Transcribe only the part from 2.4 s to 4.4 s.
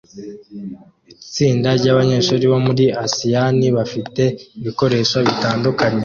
bo muri asiyani bafite